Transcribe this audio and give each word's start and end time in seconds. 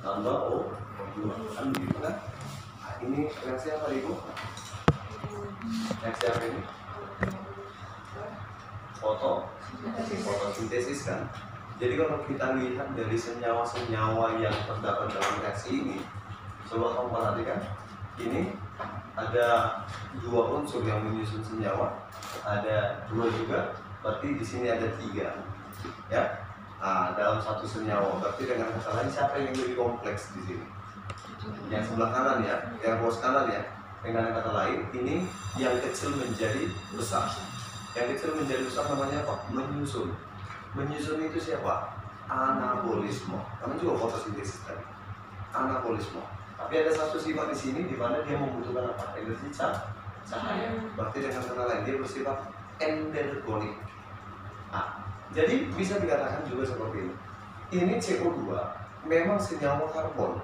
tambah 0.00 0.36
O2 0.48 1.16
kan 1.52 1.66
begitu 1.76 1.96
kan? 2.00 2.14
Nah, 2.80 2.94
ini 3.04 3.28
reaksi 3.44 3.68
apa 3.76 3.86
ibu? 3.92 4.16
Reaksi 6.00 6.24
apa 6.28 6.40
ini? 6.48 6.62
Foto? 8.96 9.48
Fotosintesis 10.24 11.08
kan? 11.08 11.28
Jadi 11.80 11.96
kalau 11.96 12.20
kita 12.28 12.60
lihat 12.60 12.92
dari 12.92 13.16
senyawa-senyawa 13.16 14.36
yang 14.36 14.52
terdapat 14.68 15.16
dalam 15.16 15.34
reaksi 15.40 15.80
ini 15.80 15.96
coba 16.68 16.96
kamu 16.96 17.08
perhatikan. 17.08 17.60
Ini 18.20 18.42
ada 19.16 19.48
dua 20.20 20.60
unsur 20.60 20.84
yang 20.84 21.08
menyusun 21.08 21.40
senyawa. 21.40 22.04
Ada 22.44 23.08
dua 23.08 23.32
juga 23.32 23.72
berarti 24.04 24.36
di 24.36 24.44
sini 24.44 24.68
ada 24.68 24.92
tiga. 25.00 25.40
Ya 26.12 26.49
nah, 26.80 27.12
dalam 27.14 27.38
satu 27.38 27.64
senyawa. 27.68 28.18
Berarti 28.18 28.48
dengan 28.48 28.72
kata 28.74 28.90
lain 28.96 29.10
siapa 29.12 29.34
yang 29.36 29.52
lebih 29.54 29.76
kompleks 29.76 30.32
di 30.34 30.40
sini? 30.48 30.66
Yang 31.72 31.92
sebelah 31.92 32.10
kanan 32.12 32.38
ya 32.44 32.56
yang 32.84 33.00
bawah 33.00 33.16
kanan 33.20 33.46
ya. 33.52 33.62
Dengan 34.00 34.32
kata 34.32 34.50
lain 34.56 34.80
ini 34.96 35.28
yang 35.60 35.76
kecil 35.84 36.16
menjadi 36.16 36.72
besar. 36.96 37.28
Yang 37.92 38.16
kecil 38.16 38.30
menjadi 38.40 38.62
besar 38.64 38.88
namanya 38.88 39.20
apa? 39.28 39.44
Menyusun. 39.52 40.08
Menyusun 40.72 41.20
itu 41.20 41.36
siapa? 41.36 42.00
Anabolisme. 42.30 43.36
Karena 43.60 43.74
juga 43.76 44.00
fotosintesis 44.00 44.64
tadi. 44.64 44.84
Anabolisme. 45.52 46.22
Tapi 46.56 46.74
ada 46.80 46.92
satu 46.92 47.16
sifat 47.20 47.52
di 47.52 47.56
sini 47.56 47.80
di 47.88 47.96
mana 47.96 48.24
dia 48.24 48.40
membutuhkan 48.40 48.88
apa? 48.96 49.16
Energi 49.20 49.48
cah- 49.52 49.92
cahaya. 50.24 50.72
Berarti 50.96 51.18
dengan 51.20 51.44
kata 51.44 51.62
lain 51.68 51.82
dia 51.84 51.96
bersifat 52.00 52.36
endergonik 52.80 53.76
jadi 55.30 55.70
bisa 55.74 55.98
dikatakan 56.02 56.42
juga 56.46 56.66
seperti 56.66 57.06
ini. 57.06 57.14
Ini 57.70 57.94
CO2 58.02 58.50
memang 59.06 59.38
senyawa 59.38 59.86
karbon. 59.94 60.42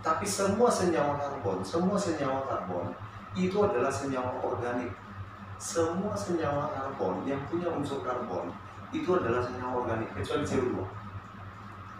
Tapi 0.00 0.24
semua 0.24 0.68
senyawa 0.68 1.16
karbon 1.16 1.64
semua 1.64 1.96
senyawa 1.96 2.44
karbon 2.44 2.92
itu 3.36 3.56
adalah 3.64 3.92
senyawa 3.92 4.40
organik. 4.44 4.92
Semua 5.60 6.16
senyawa 6.16 6.72
karbon 6.72 7.24
yang 7.28 7.40
punya 7.48 7.68
unsur 7.72 8.04
karbon 8.04 8.52
itu 8.92 9.08
adalah 9.16 9.44
senyawa 9.44 9.84
organik 9.84 10.08
kecuali 10.16 10.44
CO2 10.44 11.00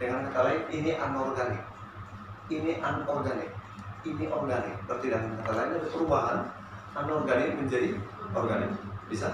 dengan 0.01 0.25
kata 0.33 0.41
lain 0.49 0.63
ini 0.73 0.97
anorganik. 0.97 1.63
Ini 2.49 2.81
anorganik. 2.81 3.53
Ini 4.01 4.25
organik. 4.33 4.77
Berarti 4.89 5.07
dengan 5.13 5.37
kata 5.45 5.53
lain 5.61 5.73
ada 5.77 5.89
perubahan. 5.93 6.39
Anorganik 6.97 7.53
menjadi 7.61 8.01
organik. 8.33 8.73
Bisa? 9.13 9.29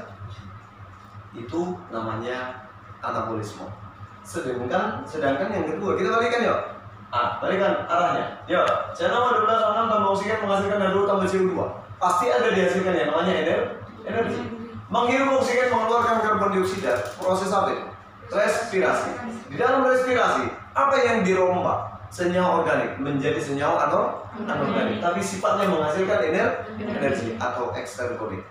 Itu 1.32 1.78
namanya 1.94 2.66
anabolisme 3.00 3.66
sedangkan 4.26 5.06
sedangkan 5.06 5.48
yang 5.54 5.66
kedua 5.70 5.94
kita 5.94 6.10
balikan 6.10 6.40
yuk. 6.42 6.60
Ah 7.14 7.38
balikan 7.38 7.86
arahnya. 7.86 8.26
Yuk 8.50 8.66
C0 8.92 9.14
12 9.14 9.46
6 9.46 9.90
tambah 9.90 10.10
oksigen 10.10 10.42
menghasilkan 10.42 10.80
H2 10.82 10.98
tambah 11.06 11.26
CO2 11.26 11.52
pasti 11.96 12.26
ada 12.28 12.48
dihasilkan 12.52 12.92
yang 12.92 13.08
namanya 13.14 13.32
ener- 13.40 13.68
energi 14.04 14.42
menghirup 14.90 15.40
oksigen 15.40 15.70
mengeluarkan 15.70 16.20
karbon 16.20 16.50
dioksida 16.52 16.92
proses 17.16 17.50
apa 17.50 17.70
itu? 17.72 17.86
respirasi. 18.26 19.10
Di 19.46 19.54
dalam 19.54 19.86
respirasi 19.86 20.50
apa 20.74 20.94
yang 20.98 21.22
dirombak 21.22 21.94
senyawa 22.10 22.62
organik 22.62 22.98
menjadi 22.98 23.38
senyawa 23.38 23.86
atau 23.86 24.02
anorganik. 24.42 24.98
Tapi 24.98 25.22
sifatnya 25.22 25.70
menghasilkan 25.70 26.18
ener- 26.26 26.56
energi 26.82 27.38
atau 27.38 27.70
ekstergonik 27.78 28.42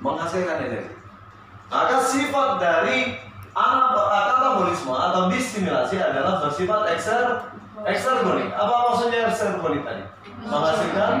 menghasilkan 0.00 0.68
energi 0.68 0.92
maka 1.70 1.96
sifat 2.02 2.58
dari 2.58 3.14
ana- 3.54 3.94
katabolisme 3.94 4.90
atau 4.90 5.30
distimulasi 5.30 6.02
adalah 6.02 6.42
bersifat 6.42 6.90
ekster 6.90 7.46
ekstergonik 7.86 8.50
apa 8.52 8.74
maksudnya 8.90 9.30
ekstergonik 9.30 9.82
tadi? 9.86 10.02
Menghasilkan 10.44 11.12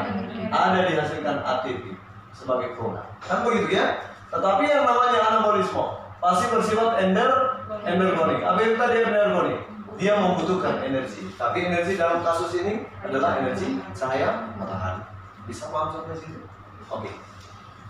ada 0.50 0.80
dihasilkan 0.88 1.36
ATP 1.44 1.94
sebagai 2.34 2.74
produk. 2.74 3.06
Kan 3.24 3.46
begitu 3.46 3.78
ya? 3.78 4.02
Tetapi 4.30 4.62
yang 4.66 4.84
namanya 4.86 5.18
anabolisme 5.30 5.84
pasti 6.20 6.44
bersifat 6.52 7.00
ender 7.00 7.62
endergonik 7.86 8.44
apa 8.44 8.58
itu 8.60 8.74
tadi 8.76 8.96
endergonik 9.06 9.60
dia 9.96 10.16
membutuhkan 10.16 10.80
energi. 10.82 11.30
Tapi 11.36 11.70
energi 11.70 11.94
dalam 11.94 12.24
kasus 12.24 12.56
ini 12.58 12.88
adalah 13.04 13.38
energi 13.38 13.78
cahaya 13.92 14.50
matahari. 14.56 15.04
Bisa 15.46 15.68
paham 15.70 15.94
sampai 15.94 16.16
situ? 16.18 16.42
Oke 16.90 17.29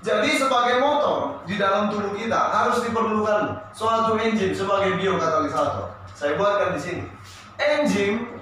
jadi 0.01 0.31
sebagai 0.41 0.81
motor 0.81 1.45
di 1.45 1.61
dalam 1.61 1.93
tubuh 1.93 2.17
kita 2.17 2.41
harus 2.51 2.81
diperlukan 2.85 3.61
suatu 3.77 4.17
enzim 4.17 4.53
sebagai 4.57 4.97
biokatalisator 4.97 5.93
saya 6.17 6.37
buatkan 6.41 6.77
di 6.77 6.81
sini 6.81 7.05
enzim 7.61 8.41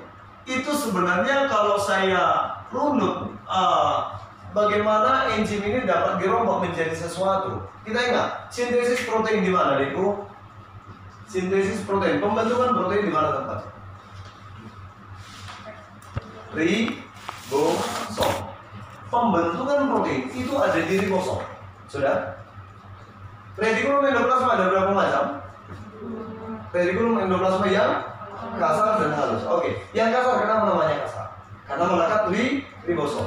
itu 0.48 0.70
sebenarnya 0.72 1.44
kalau 1.50 1.76
saya 1.76 2.56
runut 2.72 3.36
uh, 3.44 4.16
bagaimana 4.56 5.36
enzim 5.36 5.60
ini 5.60 5.84
dapat 5.84 6.20
dirombak 6.22 6.69
menjadi 6.69 6.96
sesuatu. 6.96 7.69
Kita 7.84 8.00
ingat, 8.00 8.48
sintesis 8.52 9.04
protein 9.04 9.44
di 9.44 9.52
mana, 9.52 9.80
Ibu? 9.80 10.25
Sintesis 11.28 11.84
protein, 11.84 12.20
pembentukan 12.20 12.72
protein 12.76 13.08
di 13.08 13.12
mana 13.12 13.28
tempatnya? 13.40 13.72
Ribosom. 16.56 18.47
Pembentukan 19.08 19.88
protein 19.88 20.28
itu 20.36 20.52
ada 20.52 20.78
di 20.84 20.94
ribosom. 21.00 21.41
Sudah? 21.88 22.36
Retikulum 23.56 24.04
endoplasma 24.04 24.50
ada 24.54 24.64
berapa 24.69 24.92
macam? 24.92 25.24
Retikulum 26.70 27.16
endoplasma 27.16 27.66
yang 27.72 28.04
kasar 28.60 29.00
dan 29.00 29.10
halus. 29.16 29.42
Oke, 29.48 29.80
yang 29.96 30.12
kasar 30.12 30.44
kenapa 30.44 30.69
namanya 30.69 31.08
kasar? 31.08 31.26
Karena 31.64 31.84
melekat 31.88 32.22
di 32.30 32.42
ribosom. 32.84 33.26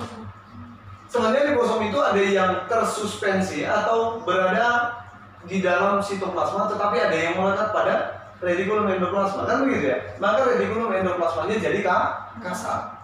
Sebenarnya 1.10 1.52
ribosom 1.52 1.82
itu 1.84 2.00
ada 2.00 2.22
yang 2.22 2.52
tersuspensi 2.70 3.66
atau 3.66 4.22
berada 4.24 5.02
di 5.50 5.60
dalam 5.60 5.98
sitoplasma, 6.00 6.70
tetapi 6.70 6.96
ada 7.02 7.18
yang 7.18 7.34
melekat 7.42 7.74
pada 7.74 7.94
retikulum 8.40 8.86
endoplasma, 8.86 9.50
kan 9.50 9.66
begitu 9.66 9.92
ya? 9.92 9.98
Maka 10.22 10.46
retikulum 10.46 10.94
endoplasmanya 10.94 11.58
jadi 11.58 11.82
ka- 11.82 12.38
kasar. 12.40 13.01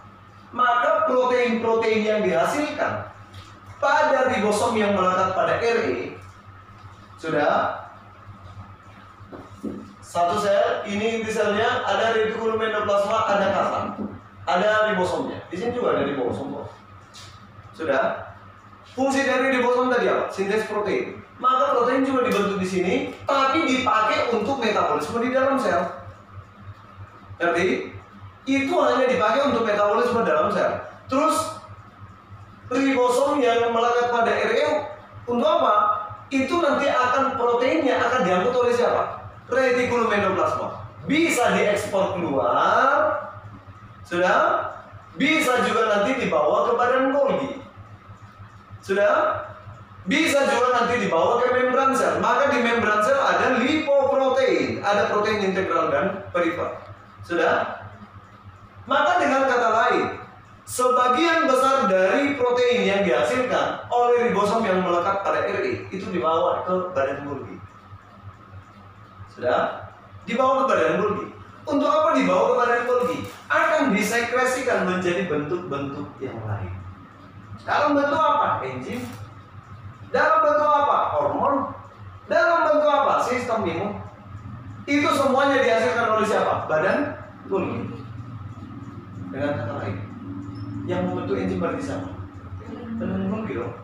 Maka 0.48 1.04
protein-protein 1.04 2.00
yang 2.08 2.20
dihasilkan 2.24 3.12
pada 3.78 4.18
ribosom 4.32 4.74
yang 4.74 4.96
melekat 4.96 5.36
pada 5.36 5.60
RE 5.60 6.18
sudah 7.18 7.84
satu 9.98 10.40
sel 10.40 10.86
ini 10.88 11.20
inti 11.20 11.30
selnya 11.34 11.84
ada 11.84 12.14
retikulum 12.14 12.62
endoplasma 12.62 13.28
ada 13.28 13.46
kasar 13.52 13.84
ada 14.48 14.70
ribosomnya. 14.88 15.44
Di 15.52 15.60
sini 15.60 15.76
juga 15.76 15.92
ada 15.92 16.08
ribosom 16.08 16.56
kok. 16.56 16.72
Sudah? 17.76 18.32
Fungsi 18.96 19.28
dari 19.28 19.52
ribosom 19.60 19.92
tadi 19.92 20.08
apa? 20.08 20.32
Sintesis 20.32 20.66
protein. 20.66 21.20
Maka 21.36 21.76
protein 21.76 22.08
juga 22.08 22.24
dibentuk 22.26 22.58
di 22.58 22.66
sini 22.66 22.94
tapi 23.28 23.68
dipakai 23.68 24.32
untuk 24.32 24.58
metabolisme 24.58 25.20
di 25.20 25.30
dalam 25.30 25.60
sel. 25.60 25.84
Ngerti 27.38 27.97
itu 28.48 28.72
hanya 28.80 29.04
dipakai 29.04 29.52
untuk 29.52 29.68
metabolisme 29.68 30.24
dalam 30.24 30.48
sel. 30.48 30.80
Terus 31.12 31.36
ribosom 32.72 33.44
yang 33.44 33.68
melekat 33.68 34.08
pada 34.08 34.32
RE 34.32 34.68
untuk 35.28 35.44
apa? 35.44 35.74
Itu 36.32 36.60
nanti 36.64 36.88
akan 36.88 37.36
proteinnya 37.36 38.00
akan 38.00 38.20
diangkut 38.24 38.56
oleh 38.56 38.72
siapa? 38.72 39.28
Retikulum 39.48 40.12
endoplasma 40.12 40.88
bisa 41.08 41.56
diekspor 41.56 42.20
keluar 42.20 43.16
sudah? 44.04 44.68
Bisa 45.18 45.66
juga 45.66 45.90
nanti 45.90 46.14
dibawa 46.20 46.70
ke 46.70 46.72
badan 46.78 47.10
Golgi 47.10 47.58
sudah? 48.84 49.44
Bisa 50.08 50.46
juga 50.48 50.78
nanti 50.78 51.04
dibawa 51.04 51.42
ke 51.42 51.52
membran 51.52 51.92
sel. 51.92 52.16
Maka 52.22 52.48
di 52.54 52.64
membran 52.64 53.02
sel 53.04 53.18
ada 53.18 53.60
lipoprotein. 53.60 54.80
Ada 54.80 55.12
protein 55.12 55.52
integral 55.52 55.90
dan 55.92 56.24
perifer 56.32 56.76
sudah 57.26 57.82
maka 58.88 59.20
dengan 59.20 59.44
kata 59.44 59.68
lain 59.68 60.06
sebagian 60.64 61.44
besar 61.44 61.86
dari 61.86 62.34
protein 62.40 62.88
yang 62.88 63.00
dihasilkan 63.04 63.84
oleh 63.92 64.32
ribosom 64.32 64.64
yang 64.64 64.80
melekat 64.80 65.20
pada 65.20 65.44
RI 65.44 65.86
itu 65.92 66.08
dibawa 66.08 66.64
ke 66.64 66.74
badan 66.96 67.28
Golgi 67.28 67.58
sudah 69.38 69.86
dibawa 70.26 70.66
ke 70.66 70.74
badan 70.74 70.98
Golgi. 70.98 71.26
Untuk 71.62 71.86
apa 71.86 72.18
dibawa 72.18 72.42
ke 72.50 72.54
badan 72.58 72.82
Golgi? 72.90 73.18
Akan 73.46 73.94
disekresikan 73.94 74.90
menjadi 74.90 75.30
bentuk-bentuk 75.30 76.10
yang 76.18 76.42
lain. 76.42 76.74
Dalam 77.62 77.94
bentuk 77.94 78.18
apa? 78.18 78.66
Enzim. 78.66 79.06
Dalam 80.10 80.42
bentuk 80.42 80.66
apa? 80.66 80.98
Hormon. 81.14 81.54
Dalam 82.26 82.58
bentuk 82.66 82.90
apa? 82.90 83.22
Sistem 83.30 83.62
imun. 83.62 83.94
Itu 84.90 85.06
semuanya 85.14 85.62
dihasilkan 85.62 86.18
oleh 86.18 86.26
siapa? 86.26 86.66
Badan 86.66 87.14
Golgi. 87.46 87.97
Dengan 89.28 89.60
kata 89.60 89.74
lain, 89.84 89.96
yang 90.88 91.04
membentuk 91.04 91.36
enzim 91.36 91.60
berarti 91.60 91.82
siapa? 91.84 92.08
Badan 92.96 93.28
Golgi 93.28 93.60
dong. 93.60 93.74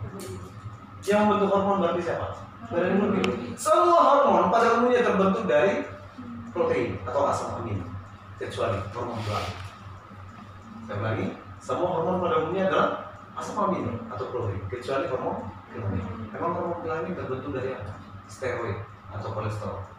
Yang 1.05 1.21
membentuk 1.21 1.49
hormon 1.53 1.79
berarti 1.85 2.01
siapa? 2.01 2.27
Badan 2.73 2.97
Golgi. 2.97 3.23
Semua 3.61 4.01
hormon 4.01 4.49
pada 4.49 4.81
umumnya 4.81 5.05
terbentuk 5.05 5.45
dari 5.45 5.85
protein 6.57 6.97
atau 7.05 7.29
asam 7.29 7.61
amino 7.61 7.85
kecuali 8.41 8.81
hormon 8.97 9.21
belakang. 9.21 9.59
Saya 10.89 10.97
ulangi, 11.01 11.27
semua 11.61 11.89
hormon 11.93 12.25
pada 12.25 12.35
umumnya 12.41 12.65
adalah 12.73 12.89
asam 13.37 13.57
amino 13.69 13.93
atau 14.09 14.25
protein, 14.33 14.65
kecuali 14.73 15.05
hormon 15.13 15.37
kelamin. 15.77 16.05
Memang 16.33 16.53
hormon 16.57 16.79
kelamin 16.81 17.13
terbentuk 17.13 17.53
dari 17.53 17.77
apa? 17.77 17.93
Steroid 18.33 18.81
atau 19.13 19.29
kolesterol. 19.29 19.94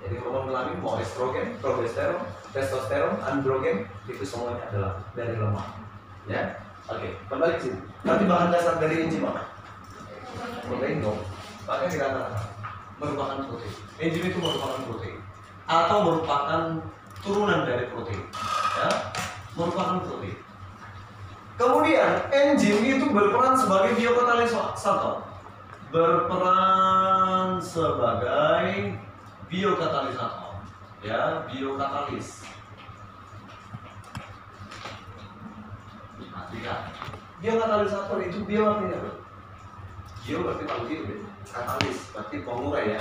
Jadi 0.00 0.14
hormon 0.24 0.48
kelamin 0.48 0.80
mau 0.80 0.96
estrogen, 0.96 1.60
progesteron, 1.60 2.24
testosteron, 2.56 3.20
androgen 3.20 3.84
itu 4.08 4.24
semuanya 4.24 4.64
adalah 4.72 4.92
dari 5.12 5.36
lemak. 5.36 5.68
Ya, 6.24 6.56
oke. 6.88 7.08
Kembali 7.28 7.52
ke 7.60 7.60
sini. 7.68 7.78
Bahan 8.04 8.48
dasar 8.48 8.80
dari 8.80 9.04
enzim 9.04 9.28
apa? 9.28 9.44
Protein 10.64 11.04
dong. 11.04 11.20
Makanya 11.68 11.90
dikatakan 11.92 12.32
merupakan 12.96 13.38
protein. 13.44 13.74
Enzim 14.00 14.22
itu 14.24 14.38
merupakan 14.40 14.80
protein 14.88 15.16
atau 15.68 15.98
merupakan 16.02 16.62
turunan 17.20 17.60
dari 17.68 17.84
protein. 17.92 18.24
Ya, 18.80 18.90
merupakan 19.52 20.00
protein. 20.00 20.38
Kemudian 21.60 22.12
enzim 22.32 22.80
itu 22.80 23.04
berperan 23.12 23.52
sebagai 23.52 23.92
biokatalisator. 24.00 25.28
Berperan 25.92 27.60
sebagai 27.60 28.96
biokatalisator. 29.50 30.54
Ya, 31.02 31.44
biokatalis. 31.50 32.46
Perhatikan. 36.16 36.80
Biokatalisator 37.42 38.18
itu 38.22 38.38
bio 38.46 38.62
artinya 38.70 38.96
apa? 39.02 39.12
Bio 40.22 40.38
berarti 40.46 40.64
panggil, 40.68 41.00
katalis 41.48 41.98
berarti 42.14 42.36
pengurai 42.46 42.94
ya. 42.94 43.00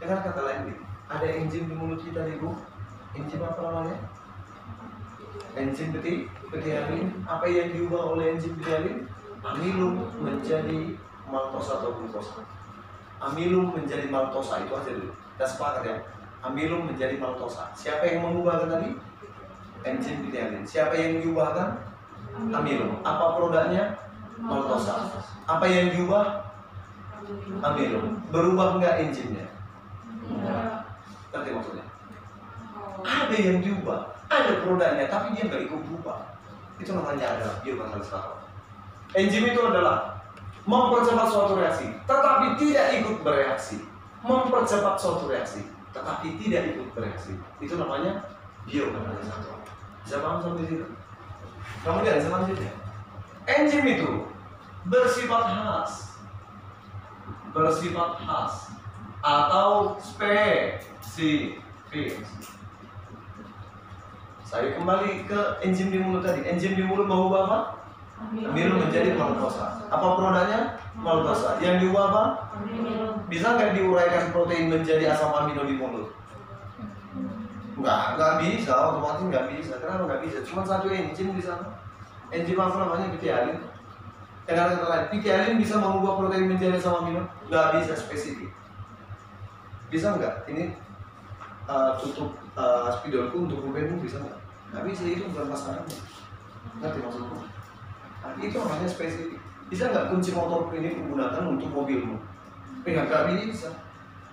Dengan 0.00 0.18
kata 0.24 0.40
lain, 0.40 0.80
ada 1.12 1.26
enzim 1.28 1.68
di 1.68 1.74
mulut 1.76 2.00
kita 2.00 2.24
nih 2.24 2.40
bu. 2.40 2.56
Enzim 3.14 3.42
apa 3.44 3.60
namanya? 3.62 3.98
enzim 5.54 5.94
peti 5.94 6.26
petialin 6.50 7.14
apa 7.30 7.46
yang 7.46 7.70
diubah 7.70 8.14
oleh 8.14 8.34
enzim 8.34 8.58
petialin 8.58 9.06
amilum 9.42 10.10
menjadi 10.18 10.98
maltosa 11.30 11.78
atau 11.78 11.94
glukosa 11.94 12.42
amilum 13.22 13.70
menjadi 13.70 14.10
maltosa 14.10 14.66
itu 14.66 14.72
aja 14.74 14.90
dulu 14.98 15.14
kita 15.34 15.46
sepakat 15.46 15.82
ya. 15.86 15.96
Amilum 16.44 16.88
menjadi 16.88 17.16
maltosa. 17.16 17.72
Siapa 17.72 18.04
yang 18.04 18.24
mengubahkan 18.28 18.68
tadi? 18.68 18.90
Enzim 19.84 20.24
petialin 20.24 20.64
siapa 20.64 20.96
yang 20.96 21.20
diubahkan? 21.20 21.76
Amilum 22.52 23.00
apa 23.04 23.36
produknya? 23.36 23.96
Maltosa. 24.40 25.08
Apa 25.44 25.64
yang 25.68 25.92
diubah? 25.92 26.44
Amilum 27.64 28.20
berubah 28.28 28.80
enggak 28.80 29.00
enzimnya? 29.00 29.48
Ngerti 31.32 31.50
maksudnya? 31.52 31.86
Ada 33.04 33.36
yang 33.36 33.58
diubah. 33.64 34.14
Ada 34.28 34.52
produknya 34.64 35.06
tapi 35.06 35.36
dia 35.36 35.46
nggak 35.46 35.62
ikut 35.68 35.80
berubah 35.84 36.34
itu 36.82 36.90
namanya 36.90 37.38
adalah 37.38 37.56
biokatalisator 37.62 38.36
enzim 39.14 39.44
itu 39.46 39.60
adalah 39.62 40.18
mempercepat 40.66 41.26
suatu 41.30 41.54
reaksi 41.54 41.86
tetapi 42.08 42.58
tidak 42.58 42.86
ikut 42.98 43.16
bereaksi 43.22 43.78
mempercepat 44.24 44.96
suatu 44.96 45.28
reaksi 45.28 45.68
tetapi 45.94 46.34
tidak 46.42 46.74
ikut 46.74 46.88
bereaksi. 46.96 47.38
Itu 47.62 47.78
namanya 47.78 48.24
biokatalisator 48.66 49.62
bisa 50.04 50.20
paham 50.20 50.44
sampai 50.44 50.68
situ? 50.68 50.84
Kemudian 51.80 52.20
selanjutnya 52.20 52.72
enzim 53.48 53.84
itu 53.88 54.28
bersifat 54.88 55.44
khas. 55.48 56.20
Bersifat 57.56 58.20
khas 58.20 58.68
atau 59.24 59.96
spesifik. 60.02 60.84
Saya 64.44 64.76
kembali 64.76 65.24
ke 65.24 65.40
enzim 65.64 65.88
di 65.88 65.98
mulut 66.04 66.20
tadi. 66.20 66.44
Enzim 66.44 66.76
di 66.76 66.84
mulut 66.84 67.08
mau 67.08 67.32
apa? 67.32 67.83
Amilum 68.20 68.78
menjadi 68.78 69.14
maltosa. 69.18 69.82
Apa 69.90 70.06
produknya? 70.14 70.78
Maltosa. 70.94 71.58
Yang 71.58 71.86
diubah 71.86 72.04
apa? 72.10 72.24
Bisa 73.26 73.58
nggak 73.58 73.74
diuraikan 73.74 74.30
protein 74.30 74.70
menjadi 74.70 75.10
asam 75.10 75.34
amino 75.34 75.66
di 75.66 75.74
mulut? 75.74 76.14
Nggak, 77.74 78.02
nggak 78.16 78.32
bisa. 78.46 78.72
Otomatis 78.72 79.24
nggak 79.28 79.46
bisa. 79.58 79.72
Kenapa 79.82 80.02
nggak 80.06 80.22
bisa? 80.24 80.38
Cuma 80.46 80.62
satu 80.62 80.86
enzim 80.88 81.34
di 81.34 81.42
sana. 81.42 81.74
Enzim 82.30 82.56
apa 82.56 82.76
namanya? 82.78 83.10
Pitialin. 83.18 83.58
Dengan 84.44 84.76
kata 84.76 84.86
lain, 84.86 85.06
pitialin 85.08 85.56
bisa 85.56 85.80
mengubah 85.80 86.20
protein 86.20 86.46
menjadi 86.46 86.78
asam 86.78 87.02
amino? 87.02 87.26
Nggak 87.50 87.82
bisa 87.82 87.92
spesifik. 87.98 88.50
Bisa 89.90 90.14
nggak? 90.14 90.46
Ini 90.48 90.74
uh, 91.66 91.98
tutup 91.98 92.38
uh, 92.54 92.94
spidolku 92.94 93.50
untuk 93.50 93.60
rubenmu 93.64 93.98
bisa 94.00 94.22
nggak? 94.22 94.44
nggak 94.74 94.90
bisa 94.90 95.02
itu 95.06 95.22
bukan 95.30 95.54
pasangannya 95.54 95.98
ngerti 96.82 96.98
maksudku 96.98 97.36
nah, 98.24 98.32
itu 98.40 98.56
namanya 98.56 98.88
spesifik. 98.88 99.40
Bisa 99.68 99.92
nggak 99.92 100.08
kunci 100.08 100.30
motor 100.32 100.72
ini 100.72 100.96
menggunakan 100.96 101.44
untuk 101.44 101.68
mobilmu? 101.68 102.16
Eh 102.88 102.92
nggak 102.96 103.28
bisa. 103.36 103.68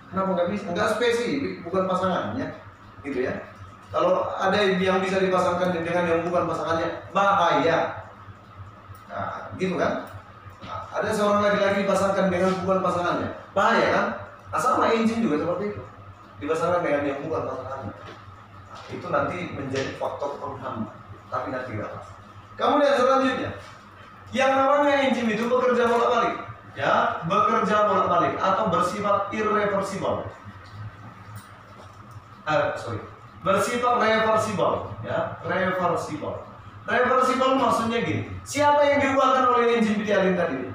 Kenapa 0.08 0.28
nggak 0.36 0.48
bisa? 0.56 0.64
Nggak 0.72 0.88
spesifik 0.96 1.60
bukan 1.68 1.84
pasangannya 1.84 2.46
gitu 3.04 3.28
ya. 3.28 3.34
Kalau 3.92 4.32
ada 4.40 4.56
yang 4.56 5.04
bisa 5.04 5.20
dipasangkan 5.20 5.76
dengan 5.76 6.08
yang 6.08 6.20
bukan 6.24 6.48
pasangannya 6.48 6.88
bahaya. 7.12 8.08
Nah, 9.12 9.52
gitu 9.60 9.76
kan? 9.76 10.08
Nah, 10.64 10.78
ada 10.88 11.12
seorang 11.12 11.44
laki-laki 11.44 11.84
dipasangkan 11.84 12.32
dengan 12.32 12.56
bukan 12.64 12.80
pasangannya 12.80 13.28
bahaya 13.52 13.86
kan? 13.92 14.06
Nah, 14.48 14.60
sama 14.60 14.88
engine 14.96 15.20
juga 15.20 15.44
seperti 15.44 15.76
itu. 15.76 15.82
Dipasangkan 16.40 16.80
dengan 16.80 17.02
yang 17.04 17.20
bukan 17.20 17.42
pasangannya. 17.44 17.94
Itu 18.88 19.06
nanti 19.12 19.36
menjadi 19.52 20.00
faktor 20.00 20.40
penghambat 20.40 21.02
tapi 21.32 21.48
nanti 21.48 21.72
tidak 21.72 22.04
kemudian 22.60 22.92
selanjutnya 22.92 23.50
yang 24.32 24.52
namanya 24.56 25.12
enzim 25.12 25.28
itu 25.28 25.44
bekerja 25.44 25.84
bolak-balik. 25.86 26.36
Ya 26.72 27.20
bekerja 27.28 27.76
bolak-balik 27.84 28.34
atau 28.40 28.64
bersifat 28.72 29.28
irreversible. 29.30 30.24
Eh, 32.48 32.64
sorry. 32.80 33.00
Bersifat 33.44 33.94
reversible 34.00 34.88
ya. 35.04 35.36
Reversible. 35.44 36.42
Reversible 36.88 37.54
maksudnya 37.60 38.02
gini. 38.02 38.26
Siapa 38.42 38.80
yang 38.82 38.98
diubahkan 39.04 39.44
oleh 39.52 39.78
enzim 39.78 40.00
pitialin 40.00 40.34
tadi? 40.34 40.72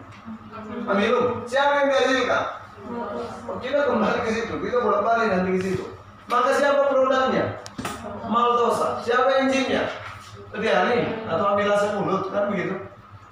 Amilum 0.88 1.44
siapa 1.44 1.84
yang 1.84 1.88
dihasilkan 1.92 2.46
kita 3.60 3.80
kembali 3.90 4.20
ke 4.24 4.30
situ. 4.32 4.54
Kita 4.64 4.78
bolak-balik 4.80 5.28
nanti 5.34 5.50
ke 5.58 5.62
situ. 5.64 5.86
Maka 6.32 6.56
siapa 6.56 6.92
produknya? 6.92 7.60
Maltosa. 8.28 9.04
Siapa 9.04 9.44
enzimnya? 9.44 9.88
Tialin 10.56 11.28
atau 11.28 11.46
amilase 11.56 11.88
mulut. 12.00 12.32
Kan 12.32 12.52
begitu. 12.56 12.87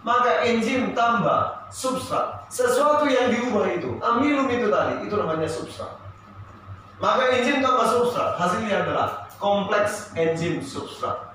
Maka 0.05 0.45
enzim 0.45 0.93
tambah 0.93 1.65
substrat. 1.73 2.45
Sesuatu 2.45 3.09
yang 3.09 3.33
diubah 3.33 3.65
itu, 3.73 3.97
amilum 3.97 4.45
itu 4.53 4.69
tadi, 4.69 5.01
itu 5.09 5.15
namanya 5.17 5.49
substrat. 5.49 5.97
Maka 7.01 7.33
enzim 7.33 7.65
tambah 7.65 7.89
substrat, 7.89 8.37
hasilnya 8.37 8.85
adalah 8.85 9.25
kompleks 9.41 10.13
enzim 10.13 10.61
substrat. 10.61 11.33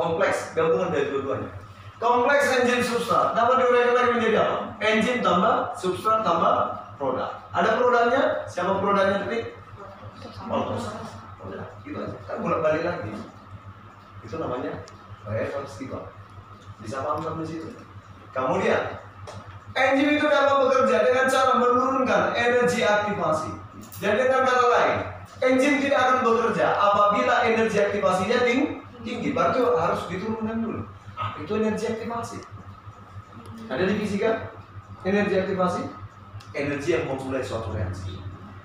Kompleks 0.00 0.56
gabungan 0.56 0.88
dari 0.88 1.12
dua-duanya. 1.12 1.52
Kompleks 2.00 2.48
enzim 2.64 2.80
substrat 2.80 3.36
dapat 3.36 3.60
diuraikan 3.60 3.94
lagi 3.94 4.10
menjadi 4.16 4.36
apa? 4.40 4.56
Enzim 4.80 5.20
tambah 5.20 5.76
substrat 5.76 6.24
tambah 6.24 6.72
produk. 6.96 7.36
Ada 7.52 7.76
produknya? 7.76 8.22
Siapa 8.48 8.80
produknya 8.80 9.28
tadi? 9.28 9.38
Maltosa 10.48 10.96
udah 11.46 11.64
gitu 11.86 11.98
aja 12.02 12.16
kan 12.26 12.36
bolak 12.42 12.60
balik 12.62 12.82
lagi 12.82 13.12
itu 14.26 14.34
namanya 14.34 14.72
reversible 15.22 16.02
bisa 16.84 17.00
paham 17.04 17.20
sampai 17.24 17.46
situ? 17.48 17.68
Kemudian 18.32 19.00
enzim 19.76 20.08
itu 20.16 20.26
dapat 20.28 20.56
bekerja 20.68 20.96
dengan 21.04 21.24
cara 21.28 21.52
menurunkan 21.60 22.22
energi 22.36 22.80
aktivasi 22.84 23.66
jadi 23.96 24.28
dengan 24.28 24.44
kata 24.44 24.66
lain 24.68 24.98
enzim 25.40 25.80
tidak 25.80 26.00
akan 26.00 26.18
bekerja 26.24 26.66
apabila 26.76 27.34
energi 27.48 27.78
aktivasinya 27.80 28.38
tinggi. 28.44 29.28
Berarti 29.32 29.58
harus 29.62 30.02
diturunkan 30.10 30.56
dulu. 30.60 30.80
Ah, 31.16 31.36
itu 31.40 31.52
energi 31.56 31.84
aktivasi. 31.88 32.38
Ada 33.72 33.82
di 33.88 33.94
fisika? 34.02 34.52
Energi 35.06 35.34
aktivasi? 35.38 35.82
Energi 36.56 36.88
yang 36.92 37.04
memulai 37.08 37.44
suatu 37.44 37.72
reaksi. 37.72 38.16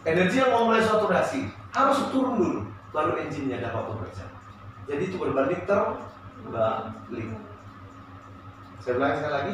Energi 0.03 0.41
yang 0.41 0.51
memulai 0.51 0.81
suatu 0.83 1.05
reaksi 1.07 1.47
harus 1.71 1.99
turun 2.11 2.35
dulu 2.39 2.59
baru 2.91 3.19
enzimnya 3.23 3.63
dapat 3.63 3.87
bekerja. 3.95 4.25
Jadi 4.89 5.01
itu 5.07 5.15
berbanding 5.15 5.63
terbalik. 5.63 7.29
Saya 8.81 8.97
ulangi 8.97 9.21
sekali 9.21 9.33
lagi, 9.37 9.53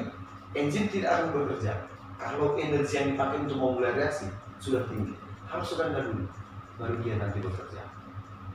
enzim 0.55 0.86
tidak 0.88 1.12
akan 1.19 1.27
bekerja 1.36 1.74
kalau 2.15 2.55
energi 2.55 2.93
yang 2.96 3.07
dipakai 3.12 3.43
untuk 3.43 3.60
memulai 3.60 3.91
reaksi 3.91 4.31
sudah 4.63 4.88
tinggi. 4.88 5.13
Harus 5.51 5.75
rendah 5.75 6.00
dulu, 6.00 6.24
baru 6.79 6.96
dia 7.03 7.19
nanti 7.19 7.43
bekerja. 7.43 7.84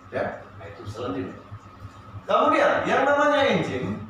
Ya, 0.09 0.45
nah 0.57 0.65
itu 0.65 0.83
selanjutnya. 0.89 1.37
Kemudian 2.25 2.89
yang 2.89 3.05
namanya 3.05 3.41
enzim 3.53 4.01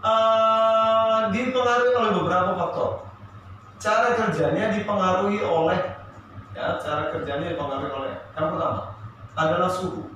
uh, 0.00 1.28
dipengaruhi 1.28 1.92
oleh 1.92 2.12
beberapa 2.24 2.52
faktor. 2.56 2.90
Cara 3.76 4.16
kerjanya 4.16 4.72
dipengaruhi 4.72 5.44
oleh 5.44 5.80
ya, 6.56 6.80
cara 6.80 7.12
kerjanya 7.12 7.52
dipengaruhi 7.52 7.92
oleh 7.92 8.12
yang 8.32 8.48
pertama 8.48 8.96
adalah 9.36 9.68
suhu. 9.68 10.08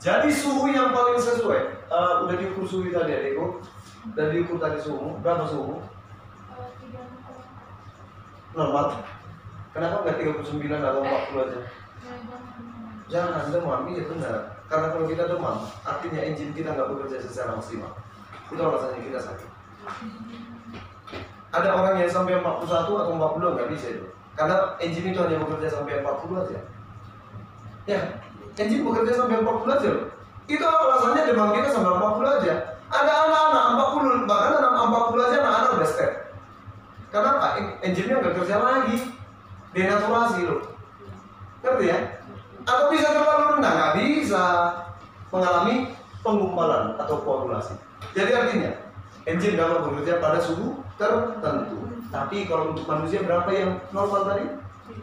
Jadi 0.00 0.32
suhu 0.32 0.72
yang 0.72 0.90
paling 0.90 1.20
sesuai, 1.20 1.92
uh, 1.92 2.24
udah 2.26 2.34
diukur 2.34 2.66
suhu 2.66 2.90
tadi 2.90 3.12
adekku, 3.14 3.62
dan 4.18 4.26
diukur 4.34 4.58
tadi 4.58 4.82
suhu, 4.82 5.14
berapa 5.22 5.46
suhu? 5.46 5.78
Normal. 8.52 8.98
Kenapa 9.72 10.04
nggak 10.04 10.18
39 10.20 10.68
atau 10.68 11.00
40 11.00 11.44
aja? 11.48 11.60
Jangan 13.08 13.48
demam, 13.48 13.88
iya 13.88 14.02
benar. 14.04 14.36
Karena 14.68 14.86
kalau 14.92 15.06
kita 15.08 15.24
demam, 15.28 15.64
artinya 15.84 16.20
engine 16.20 16.52
kita 16.52 16.74
nggak 16.74 16.88
bekerja 16.92 17.16
secara 17.24 17.56
maksimal. 17.56 17.92
Itu 18.52 18.60
alasannya 18.60 19.00
kita 19.00 19.20
sakit. 19.20 19.48
Ada 21.52 21.68
orang 21.76 22.00
yang 22.00 22.08
sampai 22.12 22.40
41 22.40 22.68
atau 22.72 23.12
40 23.12 23.54
nggak 23.56 23.70
bisa 23.72 23.86
itu. 23.96 24.06
Karena 24.32 24.76
engine 24.80 25.12
itu 25.12 25.20
hanya 25.20 25.36
bekerja 25.40 25.68
sampai 25.68 26.00
40 26.00 26.42
aja. 26.42 26.58
Ya, 27.84 28.00
engine 28.56 28.84
bekerja 28.84 29.12
sampai 29.16 29.40
40 29.40 29.76
aja. 29.76 29.90
Itu 30.48 30.64
alasannya 30.64 31.22
demam 31.28 31.52
kita 31.54 31.68
sampai 31.70 31.92
40 31.96 32.36
aja. 32.40 32.54
Ada 32.92 33.12
anak-anak 33.24 33.64
40, 33.96 34.28
bahkan 34.28 34.52
anak 34.60 34.72
40 34.92 35.24
aja 35.24 35.36
anak-anak 35.40 35.70
udah 35.80 35.88
step. 35.88 36.12
Kenapa? 37.08 37.46
Engine-nya 37.80 38.20
nggak 38.20 38.36
kerja 38.44 38.56
lagi. 38.60 38.96
Denaturasi 39.72 40.40
loh. 40.44 40.60
Ngerti 41.64 41.84
ya? 41.88 41.98
Atau 42.68 42.92
bisa 42.92 43.08
terlalu 43.16 43.56
rendah? 43.56 43.72
Nggak 43.72 43.94
bisa. 43.96 44.44
Mengalami 45.32 45.96
penggumpalan 46.20 47.00
atau 47.00 47.16
koagulasi. 47.24 47.74
Jadi 48.12 48.30
artinya, 48.36 48.72
engine 49.24 49.56
dapat 49.56 49.88
bekerja 49.88 50.20
pada 50.20 50.38
suhu 50.44 50.84
tertentu. 51.00 51.88
Tapi 52.12 52.44
kalau 52.44 52.76
untuk 52.76 52.84
manusia 52.84 53.24
berapa 53.24 53.48
yang 53.48 53.80
normal 53.88 54.28
tadi? 54.28 54.44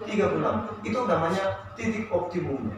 36. 0.06 0.86
Itu 0.86 1.00
namanya 1.10 1.66
titik 1.74 2.14
optimumnya. 2.14 2.78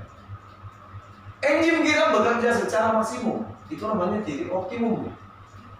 Engine 1.43 1.83
kita 1.83 2.15
bekerja 2.15 2.49
secara 2.55 2.95
maksimum. 2.95 3.43
Itu 3.71 3.87
namanya 3.87 4.19
titik 4.27 4.51
optimumnya. 4.51 5.15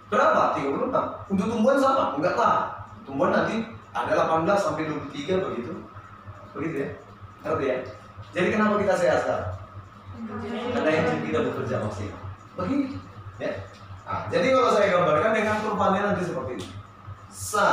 Berapa? 0.08 0.56
36. 0.56 1.28
Untuk 1.28 1.46
tumbuhan 1.48 1.76
sama? 1.76 2.16
Enggak 2.16 2.36
lah. 2.40 2.56
Tumbuhan 3.04 3.32
nanti 3.36 3.68
ada 3.92 4.12
18 4.24 4.48
sampai 4.56 4.88
23 4.88 5.44
begitu. 5.44 5.72
Begitu 6.56 6.76
ya? 6.80 6.88
Ngerti 7.44 7.64
ya? 7.68 7.76
Jadi 8.32 8.48
kenapa 8.48 8.74
kita 8.80 8.94
sehat 8.96 9.18
sekarang? 9.24 9.52
Karena 10.72 10.90
engine 10.92 11.22
kita 11.28 11.38
bekerja 11.52 11.74
maksimal. 11.84 12.22
Begitu. 12.56 12.96
Ya. 13.40 13.52
Nah, 14.02 14.28
jadi 14.28 14.46
kalau 14.52 14.70
saya 14.76 14.86
gambarkan 14.92 15.32
dengan 15.32 15.56
kurvanya 15.64 16.00
nanti 16.12 16.22
seperti 16.24 16.50
ini. 16.60 16.66
Sa 17.32 17.68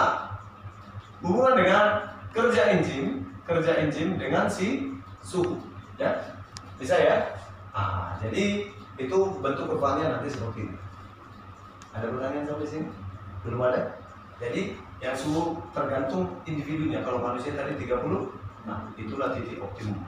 hubungan 1.20 1.60
dengan 1.60 1.86
kerja 2.32 2.80
engine, 2.80 3.28
kerja 3.44 3.72
engine 3.84 4.16
dengan 4.16 4.48
si 4.48 4.96
suhu, 5.20 5.60
ya. 6.00 6.16
Bisa 6.80 6.96
ya? 6.96 7.36
Ah, 7.76 8.16
jadi 8.24 8.72
itu 9.00 9.18
bentuk 9.39 9.65
kurvanya 9.72 10.20
nanti 10.20 10.27
seperti 10.27 10.68
ini. 10.68 10.75
Ada 11.96 12.12
pertanyaan 12.12 12.46
sampai 12.46 12.68
sini? 12.68 12.88
Belum 13.48 13.63
ada? 13.63 13.96
Jadi 14.44 14.75
yang 15.00 15.15
suhu 15.15 15.63
tergantung 15.72 16.27
individunya. 16.44 17.00
Kalau 17.01 17.24
manusia 17.24 17.56
tadi 17.56 17.79
30, 17.79 18.29
nah 18.68 18.91
itulah 19.00 19.32
titik 19.32 19.63
optimum. 19.63 20.03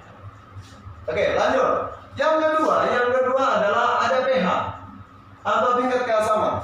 Oke, 1.08 1.24
lanjut. 1.40 1.96
Yang 2.20 2.36
kedua, 2.44 2.76
yang 2.92 3.10
kedua 3.16 3.44
adalah 3.64 3.88
ada 4.04 4.18
pH 4.28 4.48
atau 5.42 5.70
tingkat 5.80 6.02
keasaman. 6.04 6.56